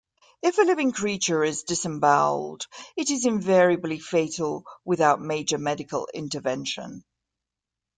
[0.41, 2.65] If a living creature is disemboweled,
[2.97, 7.05] it is invariably fatal without major medical intervention.